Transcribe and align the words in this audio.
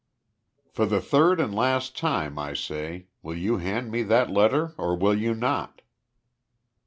"For 0.71 0.87
the 0.87 0.99
third 0.99 1.39
and 1.39 1.53
last 1.53 1.95
time, 1.95 2.39
I 2.39 2.55
say 2.55 3.05
will 3.21 3.37
you 3.37 3.57
hand 3.57 3.91
me 3.91 4.01
that 4.01 4.31
letter 4.31 4.73
or 4.75 4.95
will 4.95 5.13
you 5.13 5.35
not?" 5.35 5.83